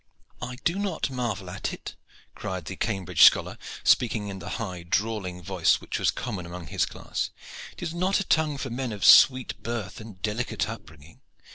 [0.41, 1.93] "I do not marvel at it,"
[2.33, 6.87] cried the Cambrig scholar, speaking in the high drawling voice which was common among his
[6.87, 7.29] class.
[7.73, 11.21] "It is not a tongue for men of sweet birth and delicate upbringing.